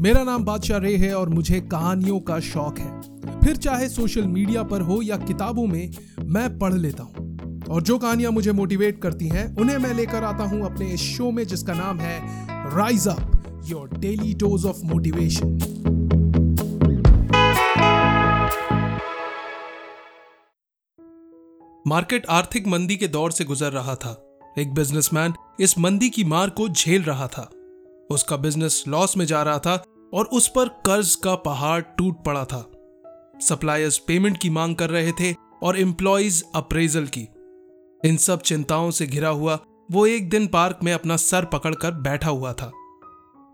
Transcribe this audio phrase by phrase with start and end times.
[0.00, 4.62] मेरा नाम बादशाह रे है और मुझे कहानियों का शौक है। फिर चाहे सोशल मीडिया
[4.62, 5.90] पर हो या किताबों में,
[6.24, 10.44] मैं पढ़ लेता हूँ। और जो कहानियाँ मुझे मोटिवेट करती हैं, उन्हें मैं लेकर आता
[10.44, 12.18] हूँ अपने इस शो में जिसका नाम है
[12.76, 15.58] rise up your daily dose of motivation
[21.86, 24.20] market आर्थिक मंदी के दौर से गुजर रहा था।
[24.58, 27.50] एक बिजनेसमैन इस मंदी की मार को झेल रहा था।
[28.10, 29.84] उसका बिज़नेस लॉस में जा रहा था
[30.14, 32.70] और उस पर कर्ज का पहाड़ टूट पड़ा था।
[33.40, 37.28] सप्लायर्स पेमेंट की मांग कर रहे थे और एम्प्लॉयज़ अप्रेजल की।
[38.08, 39.58] इन सब चिंताओं से घिरा हुआ
[39.92, 42.72] वो एक दिन पार्क में अपना सर पकड़कर बैठा हुआ था।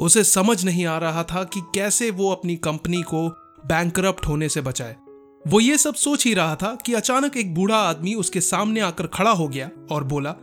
[0.00, 3.28] उसे समझ नहीं आ रहा था कि कैसे वो अपनी कंपनी को
[3.66, 4.96] बैंक होने से बचाए।
[5.48, 9.06] वो ये सब सोच ही रहा था कि अचानक एक बूढ़ा आदमी उसके सामने आकर
[9.06, 10.34] खड़ा हो गया और बोला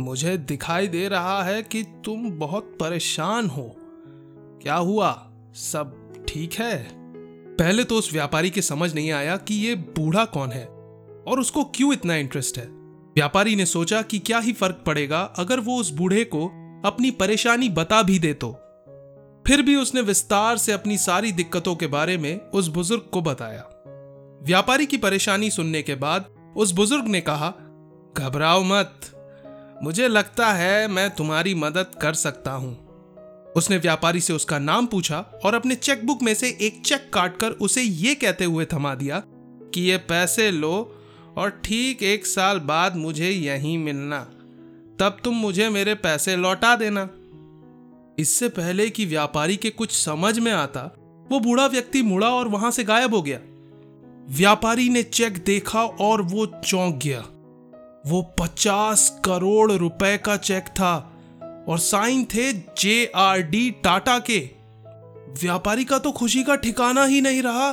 [0.00, 3.76] मुझे दिखाई दे रहा है कि तुम बहुत परेशान हो।
[4.62, 5.32] क्या हुआ?
[5.54, 6.88] सब ठीक है?
[7.56, 10.64] पहले तो उस व्यापारी के समझ नहीं आया कि ये बूढ़ा कौन है
[11.28, 12.66] और उसको क्यों इतना इंटरेस्ट है।
[13.14, 16.46] व्यापारी ने सोचा कि क्या ही फ़र्क पड़ेगा अगर वो उस बूढ़े को
[16.84, 18.52] अपनी परेशानी बता भी दे तो।
[19.46, 23.68] फिर भी उसने विस्तार से अपनी सारी दिक्कतों के बारे में उस बुज़ुर्ग को बताया।
[24.42, 26.24] व्यापारी की परेशानी सुनने के बाद
[26.56, 27.50] उस बुज़ुर्ग ने कहा,
[28.16, 29.00] घबराओ मत।
[29.82, 32.86] मुझे लगता है मैं तुम्हारी मदद कर सकता हूँ।
[33.56, 37.82] उसने व्यापारी से उसका नाम पूछा और अपने चेकबुक में से एक चेक काटकर उसे
[37.82, 39.22] यह कहते हुए थमा दिया
[39.74, 41.02] कि ये पैसे लो
[41.36, 44.20] और ठीक एक साल बाद मुझे यहीं मिलना।
[45.00, 47.10] तब तुम मुझे मेरे पैसे लौटा देना।
[48.18, 50.96] इससे पहले कि व्यापारी के कुछ समझ में आता,
[51.32, 53.38] वो बूढ़ा व्यक्ति मुड़ा और वहाँ से गायब हो गया।
[54.28, 57.24] व्यापारी ने चेक देखा और वो चौंक गया।
[58.06, 60.94] वो पचास करोड़ रुपए का चेक था
[61.68, 64.38] और साइन थे जे आर डी टाटा के।
[65.42, 67.70] व्यापारी का तो खुशी का ठिकाना ही नहीं रहा।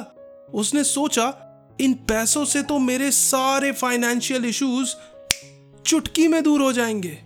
[0.54, 1.34] उसने सोचा,
[1.82, 4.96] इन पैसों से तो मेरे सारे फाइनेंशियल इश्यूज़
[5.86, 7.18] चुटकी में दूर हो जाएँगे।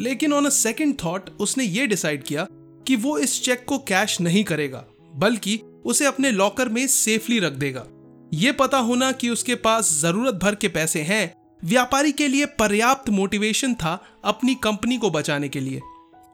[0.00, 2.46] लेकिन ऑन अ सेकेंड थॉट उसने ये डिसाइड किया
[2.86, 4.84] कि वो इस चेक को कैश नहीं करेगा,
[5.14, 7.86] बल्कि उसे अपने लॉकर में सेफली रख देगा।
[8.34, 13.08] ये पता होना कि उसके पास ज़रूरत भर के पैसे हैं व्यापारी के लिए पर्याप्त
[13.10, 15.80] मोटिवेशन था अपनी कंपनी को बचाने के लिए।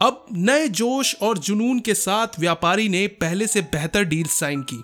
[0.00, 4.82] अब नए जोश और जुनून के साथ व्यापारी ने पहले से बेहतर डील साइन की।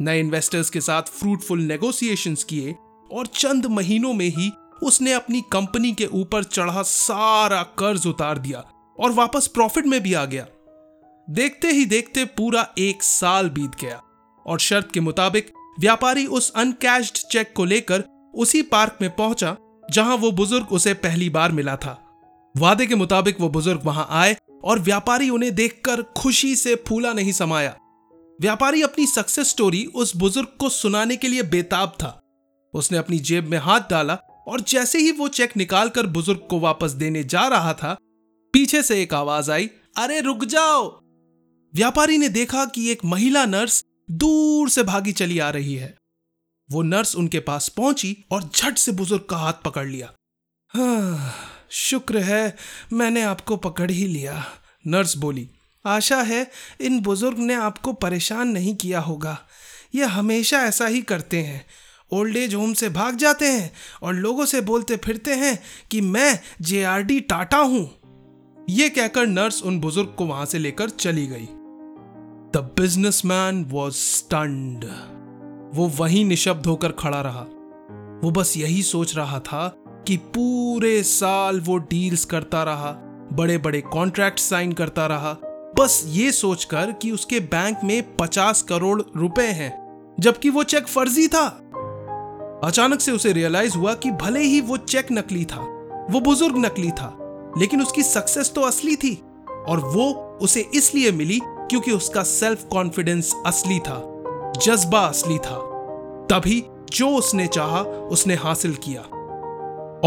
[0.00, 2.76] नए इन्वेस्टर्स के साथ फ्रूटफुल नेगोशिएशंस किए
[3.10, 4.50] और चंद महीनों में ही
[4.82, 8.64] उसने अपनी कंपनी के ऊपर चढ़ा सारा कर्ज उतार दिया
[8.98, 10.46] और वापस प्रॉफिट में भी आ गया।
[11.28, 14.02] देखते ही देखते पूरा एक साल बीत गया
[14.46, 18.04] और शर्त के मुताबिक व्यापारी उस अनकैश्ड चेक को लेकर
[18.34, 19.56] उसी पार्क में पहुँचा
[19.90, 22.04] जहाँ वो बुज़ुर्ग उसे पहली बार मिला था।
[22.56, 27.32] वादे के मुताबिक वो बुज़ुर्ग वहाँ आए और व्यापारी उन्हें देखकर खुशी से फूला नहीं
[27.32, 27.76] समाया।
[28.40, 32.20] व्यापारी अपनी सक्सेस स्टोरी उस बुज़ुर्ग को सुनाने के लिए बेताब था।
[32.74, 34.14] उसने अपनी जेब में हाथ डाला
[34.48, 37.96] और जैसे ही वो चेक निकालकर बुज़ुर्ग को वापस देने जा रहा था,
[38.52, 41.00] पीछे से एक आवाज़ आई, अरे, रुक जाओ!
[41.74, 45.97] व्यापारी ने देखा कि एक महिला नर्स दूर से भागी चली आ रही है।
[46.70, 50.12] वो नर्स उनके पास पहुँची और झट से बुज़ुर्ग का हाथ पकड़ लिया।
[50.68, 51.34] हाँ,
[51.70, 52.56] शुक्र है
[52.92, 54.44] मैंने आपको पकड़ ही लिया
[54.86, 55.48] नर्स बोली।
[55.84, 59.38] आशा है इन बुज़ुर्ग ने आपको परेशान नहीं किया होगा।
[59.94, 61.64] ये हमेशा ऐसा ही करते हैं।
[62.12, 63.70] ओल्ड एज होम से भाग जाते हैं
[64.02, 65.58] और लोगों से बोलते फिरते हैं
[65.90, 67.84] कि मैं जेआरडी टाटा हूँ।
[68.70, 71.46] ये कहकर नर्स उन बुज़ुर्ग को वहाँ से लेकर चली गई।
[72.52, 74.84] द बिजनेसमैन वॉज़ स्टंड
[75.74, 77.40] वो वहीं निशब्द होकर खड़ा रहा।
[78.24, 79.66] वो बस यही सोच रहा था
[80.06, 82.92] कि पूरे साल वो डील्स करता रहा
[83.32, 85.36] बड़े बड़े कॉन्ट्रैक्ट साइन करता रहा।
[85.78, 89.72] बस ये सोचकर कि उसके बैंक में पचास करोड़ रुपए हैं,
[90.20, 91.46] जबकि वो चेक फर्जी था।
[92.64, 95.60] अचानक से उसे रियलाइज़ हुआ कि भले ही वो चेक नकली था,
[96.10, 97.16] वो बुज़ुर्ग नकली था,
[97.58, 99.14] लेकिन उसकी सक्सेस तो असली थी,
[99.68, 100.10] और वो
[100.42, 104.17] उसे इसलिए मिली क्योंकि उसका सेल्फ कॉन्फिडेंस असली था।
[104.62, 105.56] जज्बा असली था।
[106.30, 109.00] तभी जो उसने चाहा, उसने हासिल किया।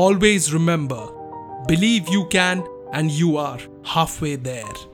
[0.02, 1.20] Always remember
[1.68, 2.64] believe you can
[2.96, 3.84] and you are
[4.24, 4.90] halfway there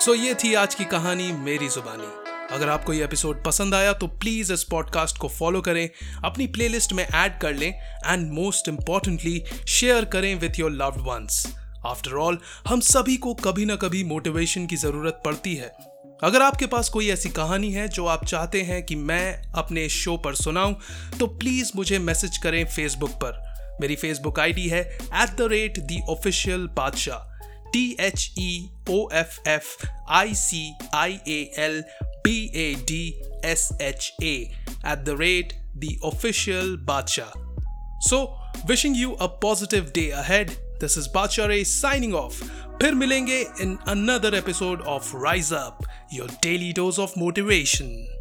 [0.00, 2.08] so ये थी आज की कहानी मेरी जुबानी।
[2.54, 5.88] अगर आपको ये एपिसोड पसंद आया तो प्लीज़ इस पॉडकास्ट को फॉलो करें,
[6.24, 7.72] अपनी प्लेलिस्ट में ऐड कर लें
[8.06, 11.46] एंड मोस्ट इंपॉर्टेंटली शेयर करें with your loved ones
[11.86, 12.38] after all
[12.68, 15.72] हम सभी को कभी ना कभी मोटिवेशन की ज़रूरत पड़ती है।
[16.24, 20.16] अगर आपके पास कोई ऐसी कहानी है जो आप चाहते हैं कि मैं अपने शो
[20.16, 20.74] पर सुनाऊं
[21.18, 23.44] तो प्लीज़ मुझे मैसेज करें फेसबुक पर।
[23.80, 27.34] मेरी फेसबुक आईडी है at the rate the official Badshah.
[27.72, 31.82] T H E O F F I C I A L
[32.24, 33.04] B A D
[33.44, 37.32] S H A at the rate the official Badshah.
[38.08, 38.22] So
[38.68, 42.41] wishing you a positive day ahead this is बादशाह रे signing off
[42.81, 45.79] फिर मिलेंगे in another episode of rise up
[46.13, 48.14] your daily dose of motivation